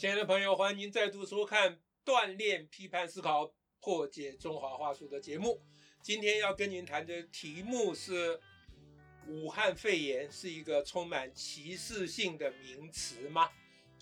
[0.00, 1.76] 亲爱的朋友，欢迎您再度收看
[2.06, 5.60] 《锻炼批判思考，破解中华话术》的节目。
[6.02, 8.40] 今天要跟您谈的题目是：
[9.26, 13.50] 武汉肺炎是一个充满歧视性的名词吗？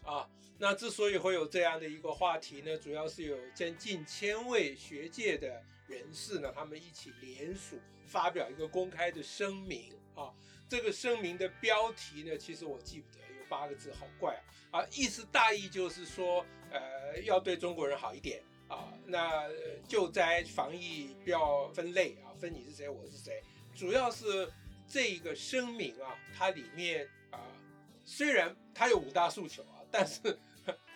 [0.04, 7.76] 啊，那之所以会有这样的一个话题呢，主要是有将近千位学界的人士呢，他们一起联署
[8.06, 10.32] 发表一个公开的声明啊。
[10.68, 14.34] 这个声明的标题呢，其实我记不得，八个字，好怪
[14.70, 14.80] 啊！
[14.80, 18.92] 啊，意思大意就是说，呃，要对中国人好一点啊。
[19.06, 19.48] 那
[19.88, 23.42] 救灾防疫不要分类啊，分你是谁，我是谁。
[23.74, 24.50] 主要是
[24.86, 27.40] 这一个声明啊，它里面啊，
[28.04, 30.38] 虽然它有五大诉求啊，但是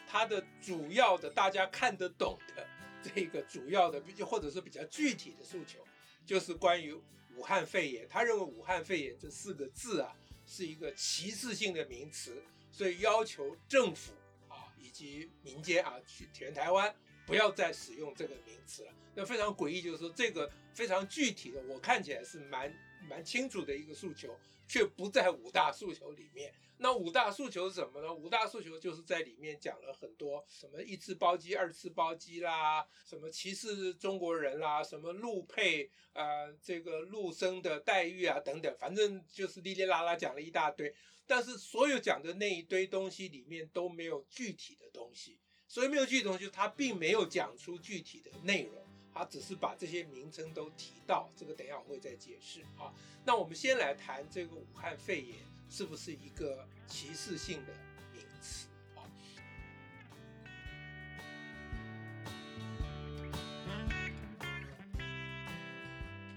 [0.06, 2.66] 它的主要的大家看得懂的
[3.03, 5.78] 这个主要的，或者是比较具体的诉求，
[6.27, 6.95] 就是关于。
[7.34, 10.14] 武汉肺炎，他认为武汉肺炎这四个字啊
[10.55, 14.12] 是一个歧视性的名词，所以要求政府
[14.48, 16.95] 啊以及民间啊去填台湾
[17.27, 18.92] 不要再使用这个名词了。
[19.14, 22.70] 那非常诡异，就是说这个非常具体的，我看起来是蛮
[23.08, 26.53] 蛮清楚的一个诉求，却不在五大诉求里面。
[26.78, 28.12] 那五大诉求是什么呢？
[28.12, 40.92] 五大诉求就是在里面讲了很多什么一次包机、二次包机啦，什么歧视中国人啦，什么陆配呃这个陆生的待遇啊等等，反正就是哩哩啦啦讲了一大堆。
[41.25, 48.84] 但是所有讲的那一堆东西里面都没有具体的东西，所以没有具体的东西，他并没有讲出具体的内容。
[49.14, 52.92] 他只是把这些名称都提到，这个等一下我会再解释啊。
[53.24, 57.72] 那我们先来谈这个武汉肺炎是不是一个歧视性的
[58.12, 59.05] 名词啊？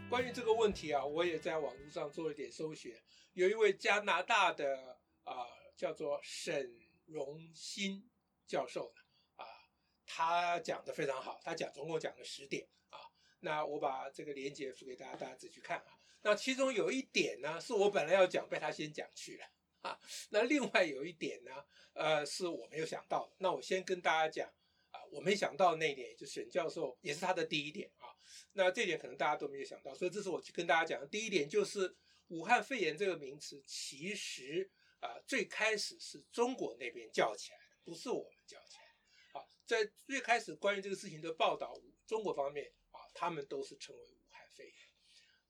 [0.10, 2.94] 关于这个问题啊，我也在网络上做了一点搜寻，
[3.34, 8.10] 有一位加拿大的啊叫做沈荣新
[8.46, 9.05] 教授呢。
[10.18, 12.98] 他讲的非常好，他讲总共讲了十点啊。
[13.42, 16.00] 那我把这个连接付给大家，大家自己去看啊。
[16.22, 19.46] 那其中有一点呢，是我本来要讲，被他先讲去了
[19.82, 20.00] 啊。
[20.30, 21.52] 那另外有一点呢，
[21.92, 23.30] 呃，是我没有想到。
[23.40, 24.50] 那我先跟大家讲
[24.92, 28.08] 啊，我没想到那一点，就沈教授也是他的第一点啊。
[28.54, 31.94] 那这点可能大家都没有想到，所以这是我去跟大家讲的第一点，就是
[32.30, 34.72] 武汉肺炎这个名词，其实
[35.02, 38.85] 啊，最开始是中国那边叫起来的，不是我们叫起来。
[39.66, 41.74] 在最开始关于这个事情的报道，
[42.06, 44.76] 中国方面啊，他们都是称为武汉肺炎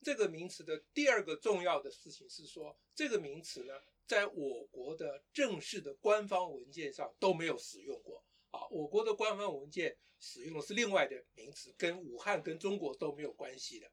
[0.02, 0.82] 这个名词的。
[0.94, 3.74] 第二个重要的事情是说，这个名词呢，
[4.06, 8.66] 在我国的正式的官方文件上都没有使用过啊。
[8.70, 13.86] 我国的官方文件使用的是另外的名词，跟武汉跟中国都没有关系的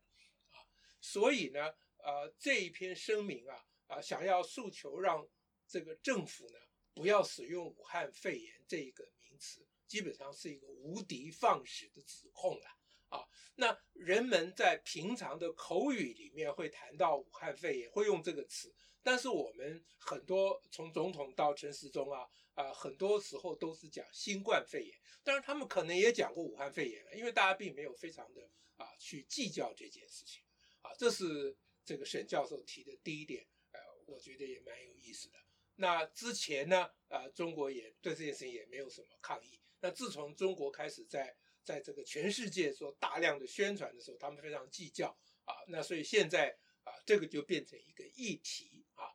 [0.51, 0.63] 啊。
[1.01, 5.27] 所以呢，呃，这一篇声明啊啊，想要诉求让
[5.67, 6.59] 这个政府呢
[6.93, 9.67] 不要使用武汉肺炎这一个名词。
[9.93, 12.65] 基本上是一个无的放矢的指控了
[13.09, 13.23] 啊！
[13.53, 18.73] 那人们在平常的口语里面会谈到武汉肺炎，会用这个词，
[19.03, 30.41] 但是我们很多从总统到陈时中啊啊，很多时候都是讲新冠肺炎，当然他们可能也讲过武汉肺炎了，因为大家并没有非常的啊去计较这件事情
[30.81, 30.91] 啊。
[30.97, 31.55] 这是
[31.85, 35.37] 这个沈教授提的第一点，呃，我觉得也蛮有意思的。
[35.75, 39.59] 那之前呢，呃，中国也对这件事情也没有什么抗议。
[39.83, 45.09] 那自从中国开始在在这个全世界做大量的宣传的时候，他们非常计较
[45.43, 45.53] 啊。
[45.67, 49.11] 那所以现在啊，这个就变成一个议题啊。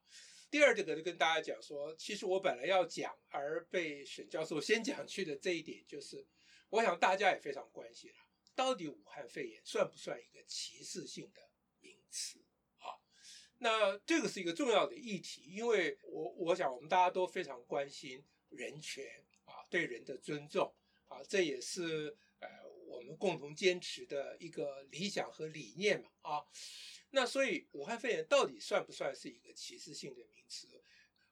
[0.51, 6.27] 第二，这个就跟大家讲说，其实我本来要讲，而被沈教授先讲去的这一点，就是
[6.69, 8.19] 我想大家也非常关心了，
[8.55, 12.45] 到底武汉肺炎算不算一个歧视性的名词
[12.81, 13.01] 啊？
[13.57, 19.25] 那这个是一个重要的议题，因为我我想我们大家都非常关心人权。
[19.69, 20.75] 对人的尊重
[21.07, 22.49] 啊，这也是呃
[22.87, 26.45] 我们共同坚持的一个理想和理念嘛啊。
[27.11, 30.67] 那所以武汉肺炎到底算不算是一个歧视性的名词？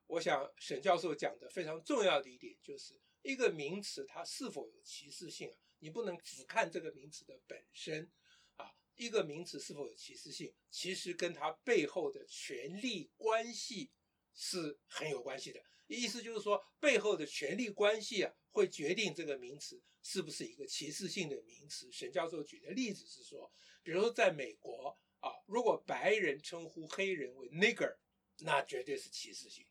[0.06, 5.56] 我想沈教授讲的非常重要的一点就是，一个名词它是否有歧视性啊？
[5.78, 8.10] 你不能只看这个名词的本身
[8.56, 8.74] 啊。
[8.96, 13.90] 一个名词是否有歧视性，其实跟它背后的权力关系。
[14.38, 15.64] 是很有关系的，
[15.94, 21.90] 意思就是说，背后的权力关系啊，会决定这个名词是不是一个歧视性的名词。
[21.92, 23.52] 沈教授举的例子是说，
[23.82, 27.96] 比如说在美国啊，如果白人称呼黑人为 nigger，
[28.38, 29.70] 那绝对是歧视性的。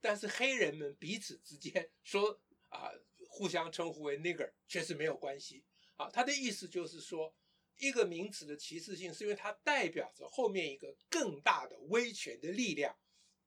[0.00, 2.90] 但是黑人们彼此之间说啊，
[3.28, 5.64] 互相称呼为 nigger，确实没有关系
[5.96, 6.10] 啊。
[6.10, 7.34] 他的意思就是说，
[7.78, 12.96] 一个名词的歧视性，是因为它代表着后面一个更大的威权的力量。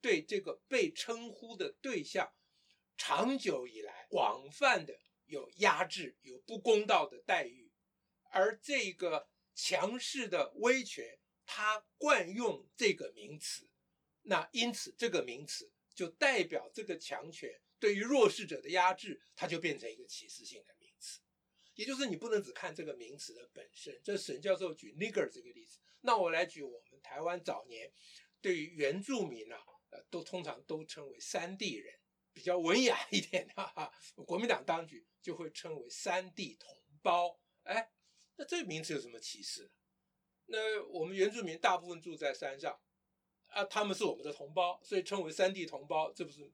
[0.01, 2.33] 对这个被称呼的对象
[2.97, 7.71] 长久以来广泛的有压制、有不公道的待遇，
[8.31, 13.69] 而这个强势的威权，它惯用这个名词，
[14.23, 21.19] 那因此这个名词就代表这个强权对于弱势者的压制，它就变成一个歧视性的名词。
[21.75, 23.99] 也就是你不能只看这个名词的本身。
[24.03, 27.91] 这沈教授举 nigger 这个例子，那我来举我们台湾早年
[28.41, 29.59] 对于原住民啊，
[30.09, 31.99] 都通常都称为山地人。
[32.33, 33.91] 比较文雅一点的哈，
[34.27, 36.71] 国民党当局就会称为山地同
[37.01, 37.39] 胞。
[37.63, 37.91] 哎，
[38.35, 39.71] 那这个名词有什么歧视？
[40.45, 42.79] 那我们原住民大部分住在山上，
[43.47, 46.53] 啊，他们是我们的同胞，所以称为山地同胞，这不是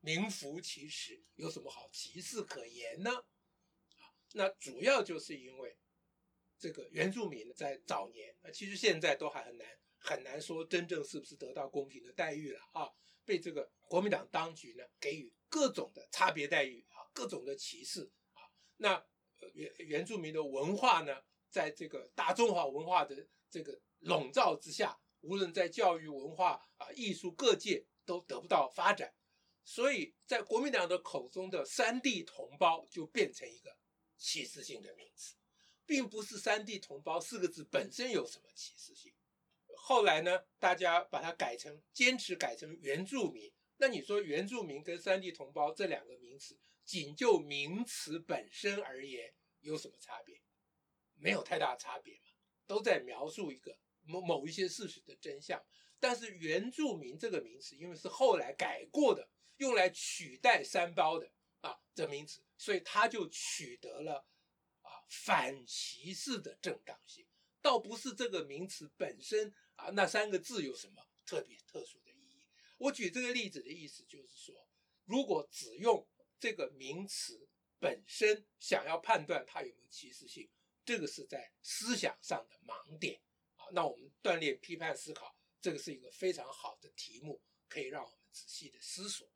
[0.00, 1.24] 名副其实？
[1.36, 3.10] 有什么好歧视可言呢？
[3.16, 5.78] 啊，那主要就是因为
[6.58, 9.66] 这个原住民在早年，其实现在都还很难
[10.02, 12.90] 很难说真正是不是得到公平的待遇了啊。
[13.24, 18.42] 被这个国民党当局呢给予各种的差别待遇啊，各种的歧视啊。
[18.76, 19.06] 那
[19.54, 29.14] 原原住民的文化呢，在这个大中华文化的这个笼罩之下，无论在教育、文化啊、艺术各界都得不到发展。
[29.64, 33.78] 所以在国民党的口中的“山地同胞”就变成一个
[34.16, 35.36] 歧视性的名词，
[35.86, 39.14] 并不是“山地同胞”四个字本身有什么歧视性。
[39.84, 43.52] 后来呢，大家把它改成坚持改成原住民。
[43.78, 50.40] 那你说原住民跟三地同胞这两个名词，仅就名词本身而言有什么差别？
[51.14, 52.30] 没有太大差别嘛，
[52.64, 55.60] 都在描述一个某某一些事实的真相。
[55.98, 61.28] 但是原住民这个名词，因为是后来改过的，用来取代三胞的
[61.60, 64.24] 啊这名词，所以它就取得了
[64.82, 67.26] 啊反歧视的正当性，
[67.62, 69.54] 倒不是这个名词本身。
[69.76, 72.46] 啊，那三个字有什么特别特殊的意义？
[72.76, 74.68] 我举这个例子的意思就是说，
[75.06, 76.06] 如果只用
[76.38, 77.48] 这个名词
[77.80, 80.48] 本身想要判断它有没有歧视性，
[80.84, 83.20] 这个是在思想上的盲点
[83.56, 83.64] 啊。
[83.72, 89.26] 那我们锻炼批判思考，这个是一个非常好的题目，可以让我们仔细的思索。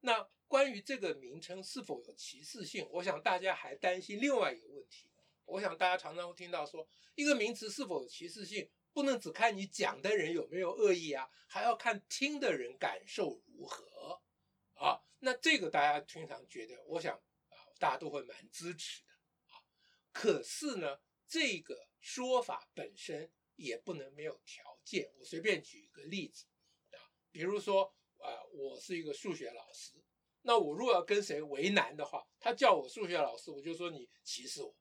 [0.00, 5.09] 那关于这个名称是否有歧视性，我想大家还担心另外一个问题。
[5.50, 6.86] 我想大家常常会听到说，
[7.16, 14.22] 一个名词是否有歧视性，不能只看你讲的人有没有恶意啊，还要看听的人感受如何
[14.74, 15.02] 啊。
[15.18, 17.16] 那这个大家通常觉得，我想
[17.48, 19.12] 啊，大家都会蛮支持的
[19.48, 19.58] 啊。
[20.12, 25.12] 可是呢，这个说法本身也不能没有条件。
[25.18, 26.46] 我随便举一个例子
[26.92, 29.94] 啊，比如说啊，我是一个数学老师，
[30.42, 34.76] 那我如果要跟谁为难的话，他叫我数学老师，我就说你歧视我。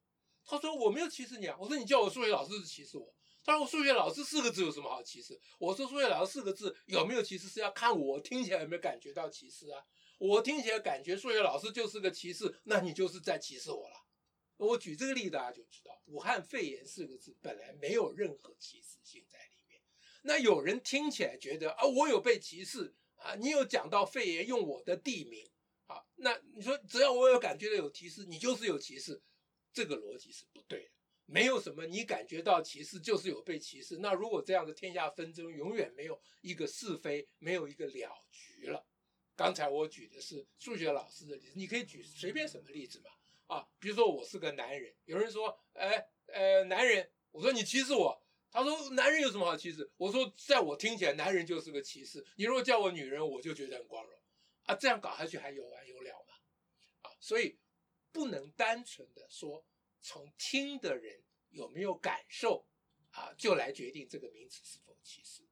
[0.50, 3.13] 他说我没有歧视你啊，我说你叫我数学老师是歧视我。
[3.42, 9.81] 他说我：“数学老师四个字有什么好歧视？”我说：“数学老师四个字有没有歧视是要看我听起来有没有感觉到歧视啊。
[10.19, 13.96] 我听起来感觉数学老师就是个歧视，那你就是在歧视我了。
[14.57, 19.81] 我举这个例子大家就知道，武汉肺炎四个字本来没有任何歧视性在里面。
[20.24, 25.50] 那有人听起来觉得啊，我有被歧视啊，你有讲到肺炎用我的地名
[25.88, 29.19] 啊，那你说只要我有感觉到有歧视，你就是有歧视，
[29.80, 30.90] 这个逻辑是不对的。”
[31.31, 33.98] 没有什么，你感觉到歧视就是有被歧视。
[34.00, 38.86] 那如果这样的天下纷争永远没有一个是非，没有一个了局了。
[39.36, 43.12] 刚才我举的是数学老师的例子，你可以举随便什么例子嘛？
[43.45, 48.21] 啊，比如说我是个男人，有人说，哎，呃，男人，我说你歧视我，
[48.52, 49.90] 他说男人有什么好歧视？
[49.98, 52.26] 我说在我听起来，男人就是个歧视。
[52.38, 54.19] 你如果叫我女人，我就觉得很光荣
[54.64, 54.74] 啊。
[54.74, 56.33] 这样搞下去还有完有了吗？
[57.04, 57.57] 啊，所以
[58.11, 59.66] 不能单纯的说。
[60.01, 62.66] 从听的人有没有感受
[63.11, 65.44] 啊，就来决定这个名词是否歧视。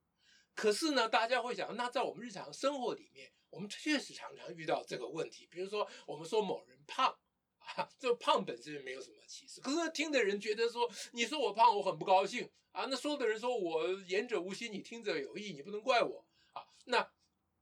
[0.55, 5.45] 可是呢，大家会想，那在我们日常生活里面，我们确实常常遇到这个问题。
[5.51, 7.13] 比如说，我们说某人胖
[7.59, 9.59] 啊，这胖本身没有什么歧视。
[9.59, 12.85] 可是听的人觉得说，你说我胖，我很不高兴啊。
[12.89, 16.65] 那说的人说我言者无心，你听者有意，你不能怪我啊。
[16.85, 17.11] 那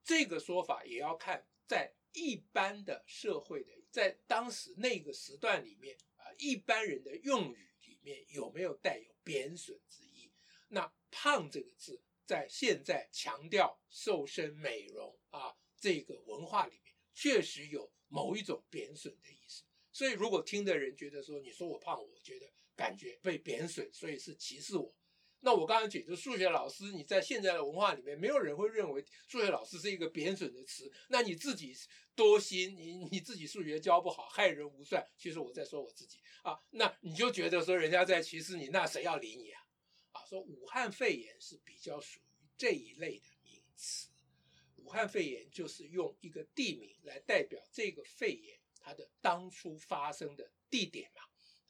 [0.03, 6.27] 这个说法也要看在一般的社会的，在当时那个时段里面啊。
[6.37, 10.29] 一般人的用语里面有没有带有贬损之意？
[10.67, 19.63] 那“胖”这个字在现在强调瘦身美容啊这个文化里面，确实有某一种贬损的意思。
[19.93, 24.93] 所以，如果听的人觉得说你说我胖，我觉得感觉被贬损，所以是歧视我。
[25.45, 30.91] 那我刚才举的数学老师，你在现在的文化里面，没有人会认为数学老师是一个贬损的词。
[31.09, 31.71] 那你自己
[32.15, 35.07] 多心，你你自己数学教不好，害人无算。
[35.15, 39.61] 其实我在说我自己啊，那你就觉得说人家在歧视你，那谁要理你啊？
[40.13, 44.09] 啊，说武汉肺炎是比较属于这一类的名词。
[44.77, 51.21] 武汉肺炎就是用一个地名来代表这个肺炎它的当初发生的地点嘛。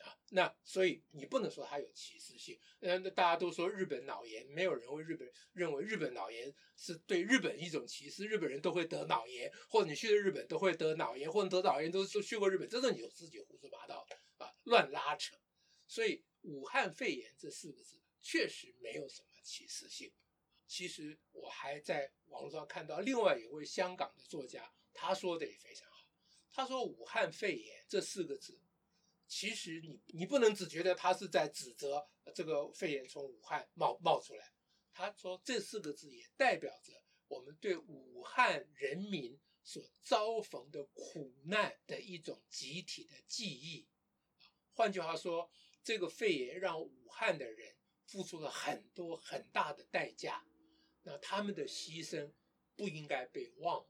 [0.06, 2.60] 啊，那所以你不能说它有歧视性。
[2.80, 14.06] 那那大家都说日本脑炎，没有人会日本认为日本脑炎是对日本一种歧视，日本人都会得脑炎，或者你去了日本都会得脑炎，或者得脑炎都是去过日本，真的你就自己胡说八道
[14.38, 15.36] 啊，乱拉扯。
[15.88, 20.12] 所以武汉肺炎这四个字确实没有什么歧视性。
[20.68, 26.08] 其实我还在网络上看到另外一位香港的作家，他说的也非常好。
[26.52, 28.60] 他说武汉肺炎这四个字。
[29.28, 34.54] 其实你你不能只觉得他是在指责这个肺炎从武汉冒冒出来，
[34.94, 36.94] 他说这四个字也代表着
[37.28, 43.88] 我们对武汉人民所遭逢的苦难的一种集体的记忆。
[44.74, 45.50] 换句话说，
[45.84, 50.46] 这个肺炎让武汉的人付出了很多很大的代价，
[51.02, 52.32] 那他们的牺牲
[52.76, 53.88] 不应该被忘怀。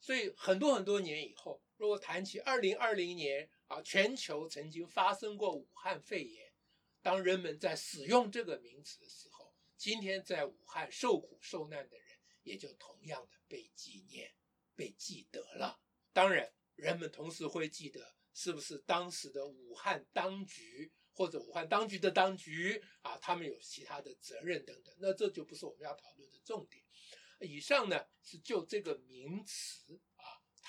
[0.00, 6.52] 所以很多很多年以后，如果谈起二零二零年，啊，全球曾经发生过武汉肺炎。
[7.00, 14.34] 当人们在使用这个名词的时候，今天在武汉受苦受难的人也就同样的被纪念、
[14.74, 15.80] 被记得了。
[16.12, 24.94] 当然，人们同时会记得是不是当时的武汉当局或者武汉当局的当局啊，他们有其他的责任等等。
[24.98, 26.84] 那这就不是我们要讨论的重点。
[27.40, 30.00] 以上呢是就这个名词。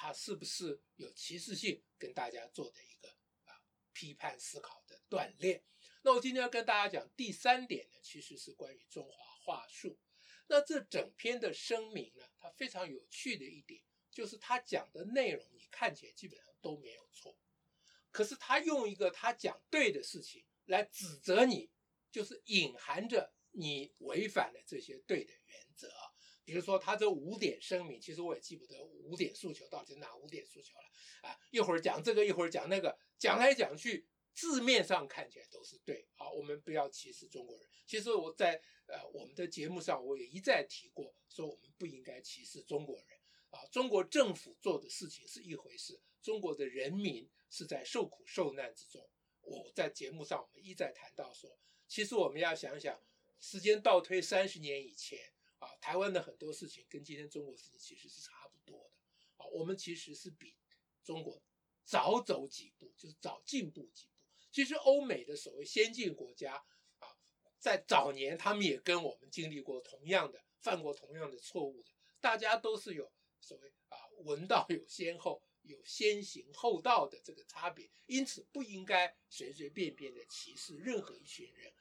[0.02, 1.84] 他是不是有歧视性？
[1.98, 3.10] 跟大家做的一个
[3.44, 5.62] 啊批判思考的锻炼。
[6.04, 10.00] 那我今天要跟大家讲第三点呢，其实是关于中华话术。
[10.48, 17.38] 那这整篇的声明呢，它非常有趣的一点，就是他讲的内容你看起来基本上都没有错，
[18.10, 21.70] 可是他用一个他讲对的事情来指责你，
[22.10, 25.92] 就是隐含着你违反了这些对的原则。
[26.50, 31.38] 比如说，他这五点声明，其实我也记不得五点诉求到底哪五点诉求了啊！
[31.52, 36.08] 一会儿讲这个，一会儿讲那个，讲来讲去，字面上看起来都是对。
[36.16, 37.70] 好，我们不要歧视中国人。
[37.86, 43.06] 其实我在呃我们的节目上，我也一再提过，说我们不应该歧视中国人
[43.52, 43.64] 啊。
[43.72, 49.08] 中国政府做的事情是一回事，中国的人民是在受苦受难之中。
[49.42, 53.00] 我在节目上我们一再谈到说，其实我们要想想，
[53.40, 55.20] 时间倒推三十年以前。
[55.60, 58.92] 啊，台湾的很多事情跟今天中国事情其实是差不多的。
[59.38, 60.56] 啊，我们其实是比
[61.04, 61.42] 中国
[61.86, 64.24] 早走几步，就是早进步几步。
[64.52, 66.56] 其实欧美的所谓先进国家
[66.98, 67.08] 啊，
[67.60, 71.92] 在早年他们也跟我们经历过同样的，犯过同样的错误的。
[72.20, 81.74] 大家都是有所谓啊，闻道有先后，有先行后道的这个差别，因此不应该随随便便的歧视任何一群人。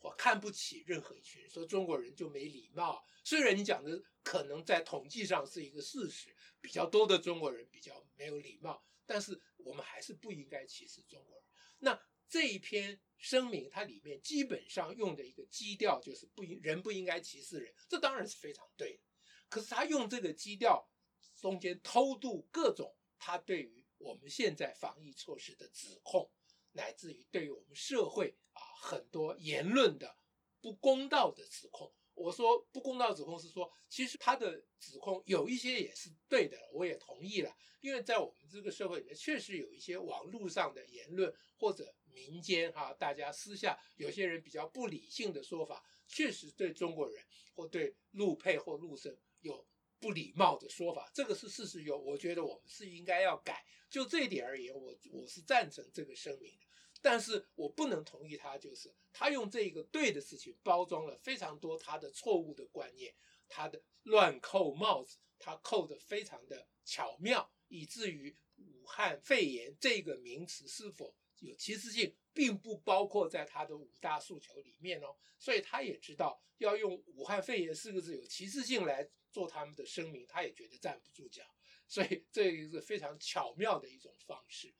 [0.00, 3.04] 我看不起任何一群人，说中国人就没礼貌。
[3.22, 11.44] 虽然你讲的可能在统计上是一个事实，比较多的中国人比较没有礼貌，但是我们还是不应该歧视中国人。
[11.78, 19.02] 那这一篇声明，它里面基本上用的一个基调就是不应人不应该歧视人，这当然是非常对的。
[19.50, 20.88] 可是他用这个基调
[21.36, 26.30] 中间偷渡各种他对于我们现在防疫措施的指控。
[26.72, 28.32] 乃至于对于我们社会
[28.80, 30.16] 很多言论的
[30.60, 47.22] 不公道的指控，我说不公道指控是说，其实他的指控有一些也是对的，我也同意了，因为在我们这个社会里面，确实有一些网络上的言论或者民间哈，大家私下有些人比较不理性的说法，确实对中国人
[47.54, 49.66] 或对陆配或陆生有
[49.98, 53.64] 不礼貌的说法，这个是事实有，我觉得我们是应该要改。
[53.90, 56.66] 就这一点而言，我我是赞成这个声明的，
[57.02, 63.14] 但是我不能同意他，就是他用这个对的事情包装了非常多他的错误的观念，
[63.48, 75.16] 他的乱扣帽子，他扣得非常的巧妙，以至于武汉肺炎这个名词是否有歧视性，并不包括在他的五大诉求里面哦。
[75.38, 81.42] 所以他也知道要用武汉肺炎四个字有歧视性来做他们的声明，他也觉得站不住脚。
[81.88, 84.74] 所以这一个是非常巧妙的一种方式。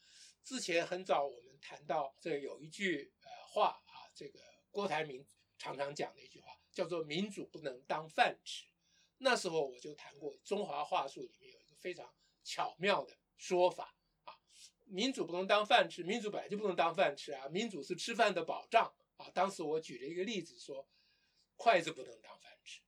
[0.44, 4.40] 之前很早我们谈到这有一句呃话啊，这个
[4.70, 5.26] 郭台铭
[5.58, 8.66] 常常讲的一句话叫做“民主不能当饭吃”。
[9.18, 14.34] 那时候我就谈过中华话术里面有一个非常巧妙的说法啊，
[14.86, 19.30] 民主不能当饭吃，民主本来就不能当饭吃啊，民主是吃饭的保障啊。
[19.34, 20.88] 当时我举了一个例子说，
[21.56, 22.80] 筷子不能当饭吃，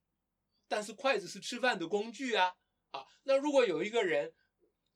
[0.67, 2.57] 但是筷子是吃饭的工具啊。
[2.91, 4.33] 啊，那如果有一个人，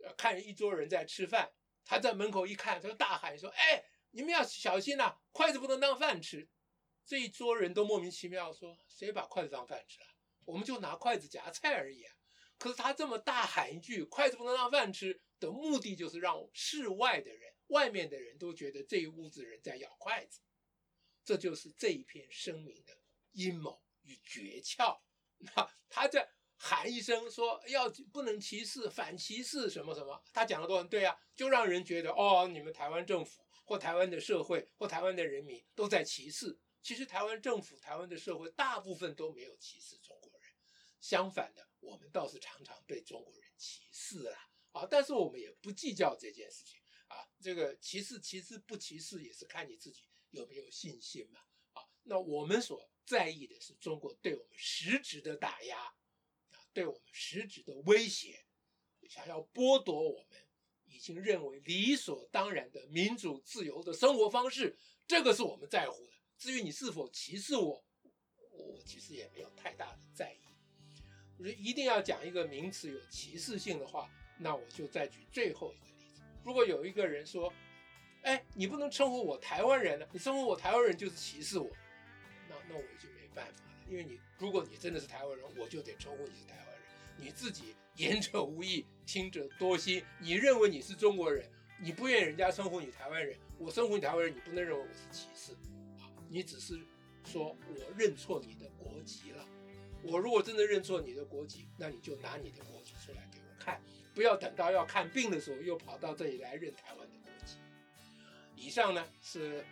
[0.03, 1.51] 呃，看一桌人在吃饭，
[1.87, 6.49] 他在门口一看，他就大喊说：“哎，你们要小心呐，筷子不能当饭吃。”
[7.07, 10.07] 这一桌人都莫名其妙说：“谁把筷子当饭吃了？
[10.43, 12.13] 我们就拿筷子夹菜而已啊。”
[12.59, 20.41] 可是他这么大喊一句“筷子不能当饭吃”的目的，就是让室外的人、外面的人都觉得这一屋子人在咬筷子。
[21.23, 22.97] 这就是这一篇声明的
[23.31, 24.99] 阴谋与诀窍。
[25.37, 36.59] 那他在喊一声说要不能歧视、反歧视什么什么，他讲的都很对啊，就让人觉得哦，你们台湾政府或台湾的社会或台湾的人民都在歧视。
[36.81, 40.49] 其实台湾政府、台湾的社会大部分都没有歧视中国人，
[41.01, 44.37] 相反的，我们倒是常常被中国人歧视了
[44.71, 44.87] 啊！
[44.89, 47.27] 但是我们也不计较这件事情啊。
[47.41, 51.41] 这个歧视、歧视不歧视也是看你自己有没有信心嘛
[51.73, 51.83] 啊。
[52.03, 55.93] 那我们所在意的是中国对我们实质的打压，
[56.77, 58.45] 对我们实质的威胁，
[59.09, 60.39] 想要剥夺我们
[60.85, 66.11] 已经认为理所当然的民主自由的生活方式，这个是我们在乎的。
[66.37, 67.83] 至于你是否歧视我，
[68.51, 70.37] 我其实也没有太大的在意。
[71.39, 74.07] 如果一定要讲一个名词有歧视性的话，
[74.37, 76.21] 那我就再举最后一个例子。
[76.45, 77.51] 如果有一个人说
[78.21, 81.71] ：“哎，你不能称呼我台湾人了，你称呼我台湾人就是歧视我。”
[82.47, 86.81] 那那我就没办法，因为你如果你真的是台湾人，我就得称呼你是台湾人。
[87.17, 90.03] 你自己言者无意，听者多心。
[90.19, 95.55] 你认为你是中国人，你不愿意人家称呼你台湾人，我称呼你台湾人，你不能认为我是歧视。
[96.29, 96.77] 你只是
[97.25, 99.45] 说我认错你的国籍了。
[100.03, 103.81] 我如果真的认错你的国籍，那你就拿你的国籍出来给我看，
[104.13, 107.55] 不要等到要看病的时候又跑到这里来认台湾的国籍。
[108.55, 109.65] 以上呢是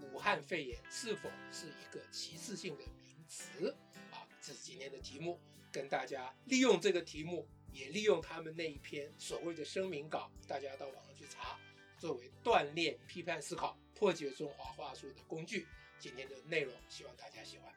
[0.00, 3.70] 武汉肺炎是否是一个歧视性的名词
[4.10, 4.26] 啊？
[4.40, 5.40] 这是今天的题目，
[5.72, 11.58] 跟大家利用这个题目，也利用他们那一篇所谓的声明稿，大家到网上去查，
[11.98, 13.78] 作为锻炼批判思考。
[13.94, 15.66] 破解中华话术的工具，
[15.98, 17.74] 今天的内容希望大家喜欢。